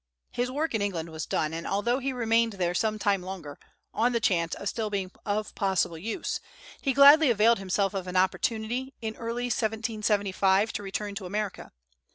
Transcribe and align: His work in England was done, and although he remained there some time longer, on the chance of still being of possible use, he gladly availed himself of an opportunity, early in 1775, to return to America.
His 0.31 0.49
work 0.49 0.73
in 0.73 0.81
England 0.81 1.09
was 1.09 1.27
done, 1.27 1.53
and 1.53 1.67
although 1.67 1.99
he 1.99 2.11
remained 2.11 2.53
there 2.53 2.73
some 2.73 2.97
time 2.97 3.21
longer, 3.21 3.59
on 3.93 4.13
the 4.13 4.19
chance 4.19 4.55
of 4.55 4.67
still 4.67 4.89
being 4.89 5.11
of 5.27 5.53
possible 5.53 5.95
use, 5.95 6.39
he 6.81 6.91
gladly 6.91 7.29
availed 7.29 7.59
himself 7.59 7.93
of 7.93 8.07
an 8.07 8.15
opportunity, 8.15 8.95
early 9.03 9.43
in 9.43 9.47
1775, 9.51 10.73
to 10.73 10.81
return 10.81 11.13
to 11.13 11.27
America. 11.27 11.71